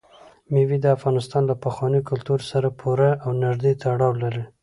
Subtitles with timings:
[0.53, 4.43] مېوې د افغانستان له پخواني کلتور سره پوره او نږدې تړاو لري.